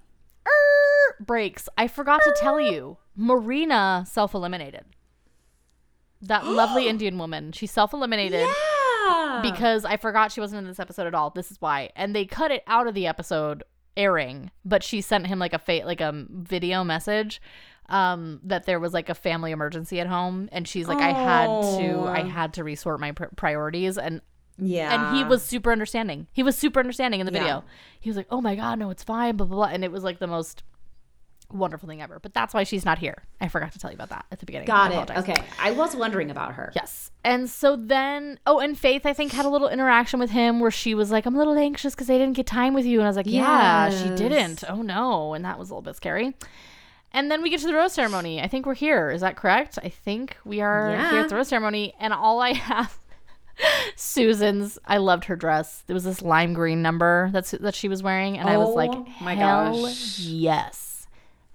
[0.45, 1.69] Er, breaks.
[1.77, 2.97] I forgot to tell you.
[3.15, 4.83] Marina self eliminated.
[6.21, 7.51] That lovely Indian woman.
[7.53, 9.39] She self eliminated Yeah.
[9.41, 11.29] because I forgot she wasn't in this episode at all.
[11.29, 11.89] This is why.
[11.95, 13.63] And they cut it out of the episode
[13.97, 17.41] airing, but she sent him like a fa- like a video message
[17.89, 21.45] um that there was like a family emergency at home and she's like I had
[21.79, 22.27] to I Oh.
[22.27, 24.19] had to resort my pr- priorities and
[24.57, 24.93] yeah.
[25.11, 26.27] and he was super understanding.
[26.33, 27.39] He was super understanding in the Yeah.
[27.39, 27.63] video.
[27.99, 30.03] He was like, "Oh my god, no, it's fine." Blah blah blah, and it was
[30.03, 30.63] like the most
[31.51, 32.19] wonderful thing ever.
[32.19, 33.23] But that's why she's not here.
[33.41, 34.67] I forgot to tell you about that at the beginning.
[34.67, 35.17] Got I it.
[35.19, 35.35] Okay.
[35.59, 36.71] I was wondering about her.
[36.75, 37.11] Yes.
[37.23, 40.71] And so then, oh, and Faith, I think, had a little interaction with him where
[40.71, 42.99] she was like, I'm a little anxious because they didn't get time with you.
[42.99, 44.63] And I was like, yeah, she didn't.
[44.69, 45.33] Oh, no.
[45.33, 46.35] And that was a little bit scary.
[47.11, 48.41] And then we get to the rose ceremony.
[48.41, 49.09] I think we're here.
[49.09, 49.79] Is that correct?
[49.81, 51.09] I think we are Yeah.
[51.11, 51.93] here at the rose ceremony.
[51.99, 52.97] And all I have.
[53.95, 55.83] Susan's, I loved her dress.
[55.87, 58.73] There was this lime green number that's that she was wearing, and I was Oh
[58.73, 60.19] like, my "Hell gosh.
[60.19, 60.86] yes,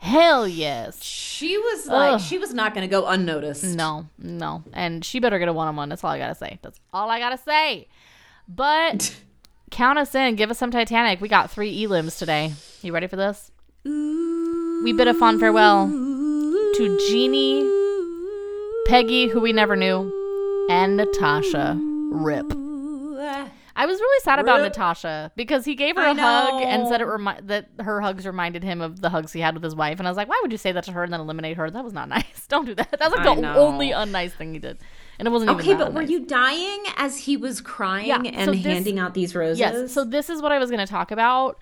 [0.02, 2.20] hell yes." She was like, Ugh.
[2.20, 3.64] she was not going to go unnoticed.
[3.64, 4.62] No, no.
[4.72, 5.88] And she better get a one on one.
[5.88, 6.58] That's all I gotta say.
[6.62, 7.88] That's all I gotta say.
[8.48, 9.16] But
[9.70, 10.36] count us in.
[10.36, 11.20] Give us some Titanic.
[11.20, 12.52] We got three elims today.
[12.82, 13.50] You ready for this?
[13.84, 17.68] We bid a fond farewell to Jeannie,
[18.86, 21.76] Peggy, who we never knew, and Natasha.
[22.12, 22.46] Rip.
[22.54, 23.48] Ah.
[23.74, 24.60] I was really sad about.
[24.60, 28.26] Natasha because he gave her I a hug and said it remi- that her hugs
[28.26, 29.98] reminded him of the hugs he had with his wife.
[29.98, 31.70] And I was like, why would you say that to her and then eliminate her?
[31.70, 32.46] That was not nice.
[32.48, 32.90] Don't do that.
[32.98, 33.54] That's like I the know.
[33.56, 34.78] only unnice thing he did.
[35.18, 38.44] And it wasn't even Okay, but were you dying as he was crying Yeah, and
[38.46, 39.58] so this- handing out these roses?
[39.58, 39.92] Yes.
[39.92, 41.58] So this is what I was going to talk about.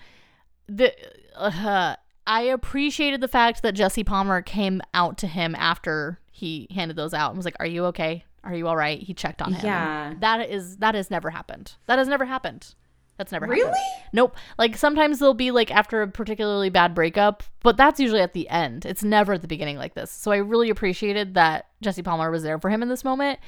[0.67, 0.93] The
[1.35, 1.95] uh,
[2.27, 7.13] I appreciated the fact that Jesse Palmer came out to him after he handed those
[7.13, 8.25] out and was like, "Are you okay?
[8.43, 9.65] Are you all right?" He checked on him.
[9.65, 10.13] Yeah.
[10.19, 11.73] That is that has never happened.
[11.87, 12.75] That has never happened.
[13.17, 13.61] That's never happened.
[13.61, 13.79] Really?
[14.13, 14.35] Nope.
[14.57, 18.49] Like sometimes they'll be like after a particularly bad breakup, but that's usually at the
[18.49, 18.85] end.
[18.85, 20.11] It's never at the beginning like this.
[20.11, 23.39] So I really appreciated that Jesse Palmer was there for him in this moment.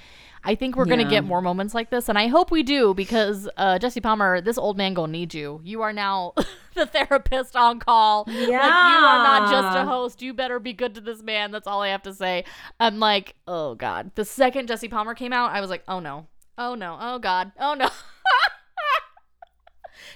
[0.45, 3.47] I think we're gonna get more moments like this, and I hope we do because
[3.55, 5.61] uh, Jesse Palmer, this old man gonna need you.
[5.63, 6.33] You are now
[6.75, 8.25] the therapist on call.
[8.27, 10.21] Like you are not just a host.
[10.21, 11.51] You better be good to this man.
[11.51, 12.43] That's all I have to say.
[12.79, 14.11] I'm like, oh god.
[14.15, 16.27] The second Jesse Palmer came out, I was like, oh no,
[16.57, 17.89] oh no, oh god, oh no.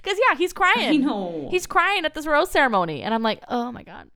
[0.03, 1.49] Because yeah, he's crying.
[1.49, 4.09] He's crying at this rose ceremony, and I'm like, oh my god.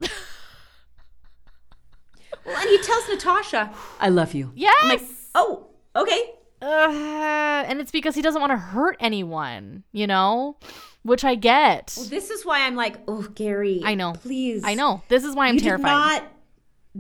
[2.46, 4.76] well, and he tells Natasha, "I love you." yes.
[4.82, 5.02] I'm like,
[5.36, 6.32] oh, okay.
[6.64, 10.58] Ugh, and it's because he doesn't want to hurt anyone, you know,
[11.02, 11.94] which I get.
[11.98, 13.82] Well, this is why I'm like, oh, Gary.
[13.84, 14.14] I know.
[14.14, 14.62] Please.
[14.64, 15.02] I know.
[15.08, 15.90] This is why I'm you terrified.
[15.90, 16.32] did not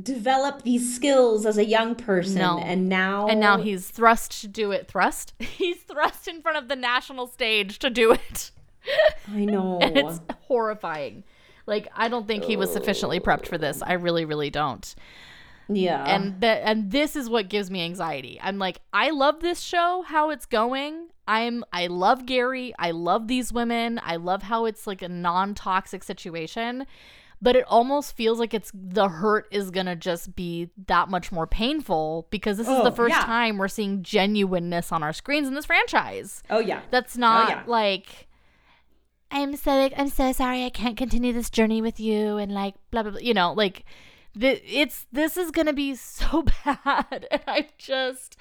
[0.03, 2.57] develop these skills as a young person, No.
[2.59, 4.87] and now and now he's thrust to do it.
[4.87, 5.33] Thrust?
[5.39, 8.51] He's thrust in front of the national stage to do it.
[9.31, 9.79] I know.
[9.79, 11.23] and it's horrifying.
[11.67, 13.81] Like I don't think he was sufficiently prepped for this.
[13.83, 14.95] I really, really don't.
[15.75, 16.03] Yeah.
[16.05, 18.39] and that and this is what gives me anxiety.
[18.41, 21.07] I'm like, I love this show, how it's going.
[21.27, 22.73] I'm I love Gary.
[22.79, 23.99] I love these women.
[24.03, 26.85] I love how it's like a non-toxic situation.
[27.43, 31.47] But it almost feels like it's the hurt is gonna just be that much more
[31.47, 33.23] painful because this is Oh, the first yeah.
[33.23, 36.43] time we're seeing genuineness on our screens in this franchise.
[36.51, 36.81] oh yeah.
[36.91, 37.63] That's oh, not yeah.
[37.65, 38.27] like
[39.31, 42.75] I'm so like, I'm so sorry I can't continue this journey with you and like
[42.91, 43.21] blah blah blah.
[43.21, 43.85] You know, like
[44.35, 48.37] the, it's this is gonna be so bad, and I'm just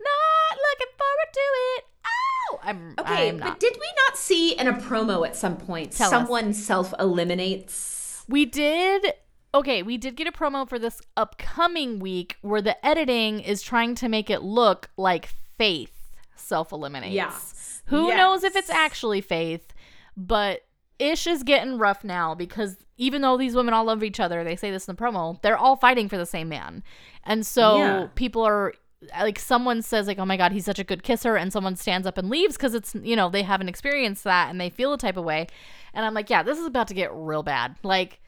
[0.00, 1.40] not looking forward to
[1.76, 1.84] it.
[2.06, 5.92] Oh, I'm Okay, I'm but did we not see in a promo at some point
[5.92, 6.10] Tell us.
[6.10, 8.24] someone self eliminates?
[8.28, 9.14] we did.
[9.54, 13.94] Okay, we did get a promo for this upcoming week where the editing is trying
[13.96, 15.92] to make it look like Faith
[16.34, 17.14] self eliminates.
[17.14, 17.82] Yes.
[17.86, 18.16] Who Yes.
[18.16, 19.72] knows if it's actually Faith,
[20.16, 20.62] but
[20.98, 24.54] Ish is getting rough now because even though these women all love each other, they
[24.56, 26.82] say this in the promo, they're all fighting for the same man.
[27.24, 28.06] And so Yeah.
[28.14, 28.72] people are
[29.18, 32.06] like someone says like, "Oh my god, he's such a good kisser," and someone stands
[32.06, 34.98] up and leaves because it's you know they haven't experienced that and they feel a
[34.98, 35.46] type of way.
[35.92, 37.76] And I'm like, yeah, this is about to get real bad.
[37.82, 38.20] Like,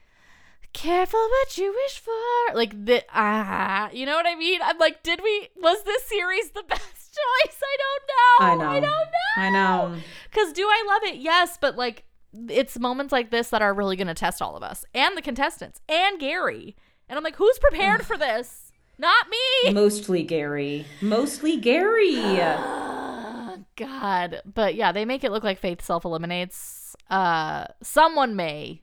[0.73, 2.55] careful what you wish for.
[2.55, 4.61] Like the ah, you know what I mean?
[4.63, 5.49] I'm like, did we?
[5.57, 6.83] Was this series the best
[7.15, 7.61] choice?
[7.63, 8.67] I don't know.
[8.67, 8.89] I don't know.
[9.37, 9.95] I know.
[10.31, 11.21] Because do I love it?
[11.21, 12.05] Yes, but like
[12.49, 15.23] it's moments like this that are really going to test all of us and the
[15.23, 16.77] contestants and Gary.
[17.09, 18.73] And I'm like, who's prepared for this?
[18.99, 19.73] Not me.
[19.73, 20.87] Mostly Gary.
[21.03, 22.17] Mostly Gary.
[22.17, 24.41] Oh, God.
[24.55, 26.97] But yeah, they make it look like Faith self eliminates.
[27.11, 28.81] Uh, someone may,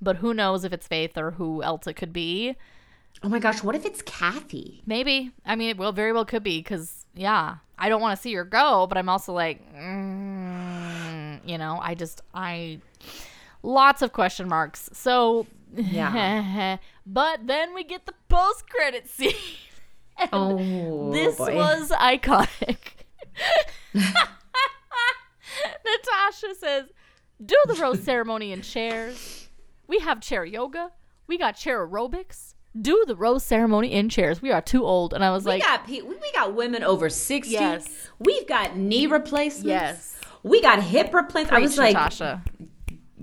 [0.00, 2.54] but who knows if it's Faith or who else it could be.
[3.22, 4.82] oh my gosh, what if it's Kathy?
[4.86, 5.32] Maybe.
[5.44, 8.32] I mean, it will very well could be because yeah, I don't want to see
[8.34, 12.80] her go, but I'm also like, mm, you know, I just I
[13.62, 14.88] lots of question marks.
[14.92, 16.78] So Yeah.
[17.06, 19.32] but then we get the post credit scene.
[20.18, 21.54] And Oh, this boy.
[21.54, 22.78] was iconic.
[25.84, 26.86] Natasha says,
[27.44, 29.48] "Do the rose ceremony in chairs.
[29.86, 30.92] We have chair yoga.
[31.26, 32.54] We got chair aerobics.
[32.80, 34.40] Do the rose ceremony in chairs.
[34.42, 37.08] We are too old." And I was We like, got pe- we got women over
[37.08, 37.52] sixty.
[37.52, 38.08] Yes.
[38.18, 39.66] We've got knee replacements.
[39.66, 41.52] "Yes, We got hip replacements.
[41.56, 42.42] I was like, Natasha."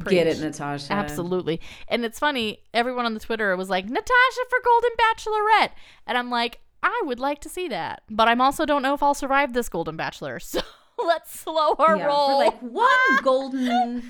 [0.09, 0.91] Get it, Natasha.
[0.93, 1.59] Absolutely.
[1.87, 5.71] And it's funny, everyone on the Twitter was like, Natasha for Golden Bachelorette.
[6.07, 8.03] And I'm like, I would like to see that.
[8.09, 10.39] But I'm also don't know if I'll survive this Golden Bachelor.
[10.95, 12.37] So let's slow our Yeah, roll.
[12.37, 12.87] Like one
[13.23, 14.03] golden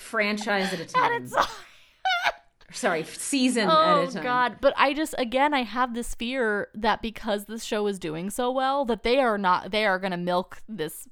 [0.00, 1.22] franchise at a time.
[1.22, 1.34] it's
[2.72, 4.22] Sorry, season Oh at a oh, time.
[4.22, 8.30] god, but I just again I have this fear that because this show is doing
[8.30, 11.06] so well that they are not they are going to milk this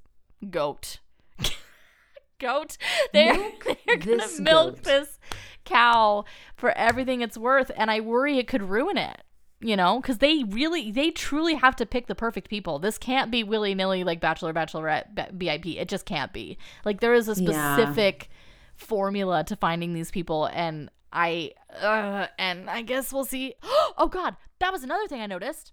[0.50, 0.98] goat.
[2.40, 2.76] Goat.
[3.12, 4.85] They're Milk they're going to milk goat.
[4.85, 5.18] this
[5.64, 6.24] cow
[6.57, 9.22] for everything it's worth and I worry it could ruin it.
[9.62, 12.79] You know, because they really, they truly have to pick the perfect people.
[12.79, 15.76] This can't be willy nilly like Bachelor, Bachelorette, BIP.
[15.79, 16.57] It just can't be.
[16.87, 17.76] Like there is a Yeah.
[17.76, 18.31] specific
[18.74, 23.55] formula to finding these people, and I, uh, and I guess we'll see.
[23.98, 25.72] Oh God, that was another thing I noticed.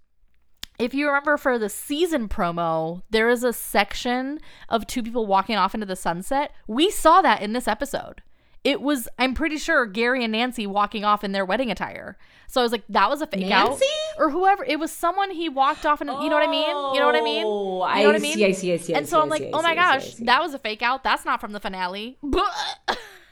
[0.79, 5.55] If you remember for the season promo, there is a section of two people walking
[5.55, 6.51] off into the sunset.
[6.67, 8.21] We saw that in this episode.
[8.63, 12.17] It was, I'm pretty sure, Gary and Nancy walking off in their wedding attire.
[12.47, 13.69] So I was like, that was a fake out.
[13.69, 13.85] Nancy?
[14.17, 14.63] Or whoever.
[14.65, 16.67] It was someone he walked off in, you know what I mean?
[16.93, 17.43] You know what I mean?
[17.45, 18.33] Oh, You know what I I mean?
[18.35, 20.13] see, I see, I see, And so I I'm like, oh my I I gosh,
[20.15, 21.03] that was a fake out.
[21.03, 22.17] That's not from the finale.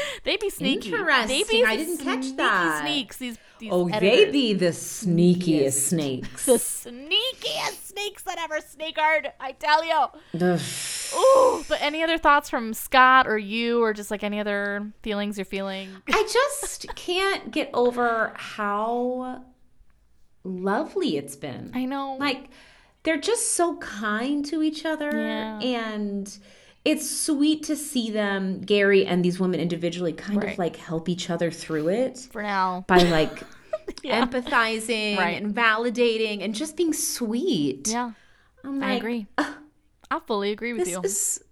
[0.24, 0.90] they be sneaky.
[0.90, 1.44] They Interesting.
[1.48, 2.82] be I didn't catch that.
[2.82, 3.16] Sneaks.
[3.16, 3.94] These, these Oh, they
[4.24, 4.32] editors.
[4.32, 6.46] be the sneakiest snakes.
[6.46, 9.32] the sneakiest snakes that ever sneakered.
[9.40, 10.58] I tell you.
[11.16, 11.64] Ooh.
[11.68, 15.44] But any other thoughts from Scott or you, or just like any other feelings you're
[15.44, 15.88] feeling?
[16.08, 19.44] I just can't get over how
[20.44, 21.72] lovely it's been.
[21.74, 22.16] I know.
[22.18, 22.50] Like
[23.02, 25.60] they're just so kind to each other Yeah.
[25.60, 26.38] and
[26.84, 30.52] it's sweet to see them Gary and these women individually kind Right.
[30.52, 32.84] of like help each other through it for now.
[32.86, 33.42] by like
[34.02, 34.24] Yeah.
[34.24, 35.40] empathizing Right.
[35.42, 37.88] and validating and just being sweet.
[37.88, 38.12] Yeah,
[38.64, 39.26] I agree.
[39.38, 41.00] I fully agree with This you.
[41.02, 41.44] is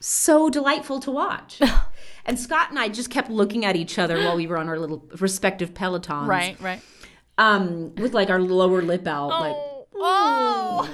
[0.00, 1.60] so delightful to watch.
[2.24, 4.78] and Scott and I just kept looking at each other while we were on our
[4.78, 6.26] little respective pelotons.
[6.26, 6.80] Right, right.
[7.38, 9.56] Um, with like our lower lip out, like
[10.02, 10.88] Oh,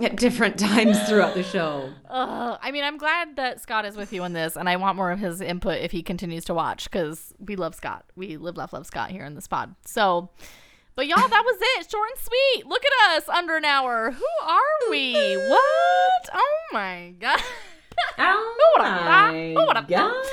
[0.00, 1.90] at different times throughout the show.
[2.08, 4.96] Uh, I mean, I'm glad that Scott is with you in this, and I want
[4.96, 8.04] more of his input if he continues to watch because we love Scott.
[8.16, 9.74] We live, laugh, love Scott here in this pod.
[9.84, 10.30] So,
[10.94, 11.90] but y'all, that was it.
[11.90, 12.66] Short and sweet.
[12.66, 14.12] Look at us, under an hour.
[14.12, 15.14] Who are we?
[15.48, 16.28] What?
[16.34, 17.40] Oh my god.
[18.18, 19.32] Oh Who would've thought?
[19.32, 19.88] my Who would've thought?
[19.88, 20.26] God.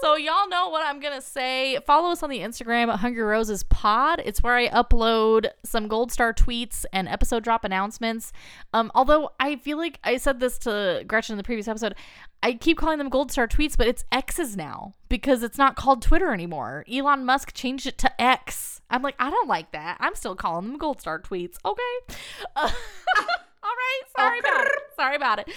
[0.00, 1.78] So y'all know what I'm gonna say.
[1.84, 4.22] Follow us on the Instagram at Hungry Roses Pod.
[4.24, 8.32] It's where I upload some Gold Star tweets and episode drop announcements.
[8.72, 11.96] Um, although I feel like I said this to Gretchen in the previous episode,
[12.44, 16.00] I keep calling them Gold Star tweets, but it's X's now because it's not called
[16.00, 16.84] Twitter anymore.
[16.90, 18.80] Elon Musk changed it to X.
[18.90, 19.96] I'm like, I don't like that.
[19.98, 21.56] I'm still calling them Gold Star tweets.
[21.64, 22.16] Okay.
[22.54, 22.70] Uh,
[23.16, 23.24] all
[23.64, 24.02] right.
[24.16, 24.72] Sorry about it.
[24.94, 25.48] Sorry about it.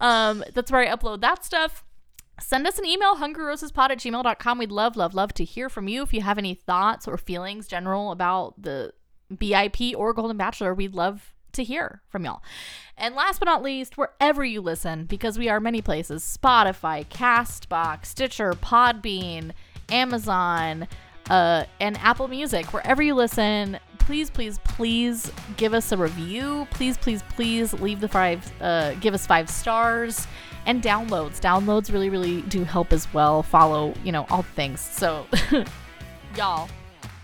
[0.00, 1.84] Um, that's where I upload that stuff
[2.40, 6.02] send us an email hungryrosespod at gmail.com we'd love love love to hear from you.
[6.02, 8.92] If you have any thoughts or feelings general about the
[9.36, 12.42] bip or golden bachelor we'd love to hear from y'all.
[12.96, 18.06] And last but not least wherever you listen because we are many places spotify castbox
[18.06, 19.52] stitcher podbean
[19.90, 20.86] amazon
[21.30, 23.78] uh, and apple music wherever you listen
[24.08, 29.12] please please please give us a review please please please leave the five uh, give
[29.12, 30.26] us five stars
[30.68, 31.40] and downloads.
[31.40, 33.42] Downloads really, really do help as well.
[33.42, 34.80] Follow, you know, all things.
[34.80, 35.26] So,
[36.36, 36.68] y'all,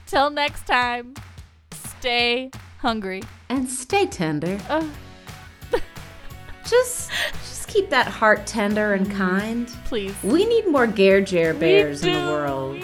[0.06, 1.14] till next time,
[1.72, 3.22] stay hungry.
[3.50, 4.58] And stay tender.
[4.68, 4.88] Uh,
[6.66, 7.10] Just
[7.42, 9.68] just keep that heart tender and kind.
[9.84, 10.14] please.
[10.22, 11.20] We need more Gare
[11.52, 12.82] bears in the world.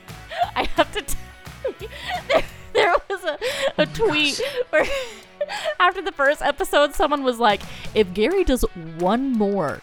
[0.56, 2.42] I have to tell you,
[2.82, 3.38] there, was a,
[3.82, 4.84] a oh tweet where
[5.78, 7.60] after the first episode, someone was like,
[7.94, 8.62] if Gary does
[8.98, 9.80] one more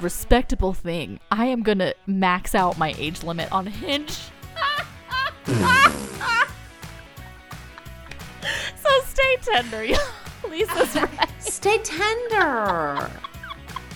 [0.00, 4.18] respectable thing, I am going to max out my age limit on Hinge.
[8.76, 9.98] so stay tender, y'all.
[10.48, 11.28] Lisa's right.
[11.38, 13.10] Stay tender.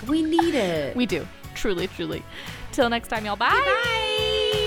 [0.08, 0.96] We need it.
[0.96, 1.26] We do.
[1.54, 2.22] Truly, truly.
[2.72, 3.36] Till next time, y'all.
[3.36, 3.48] Bye.
[3.50, 4.65] Bye.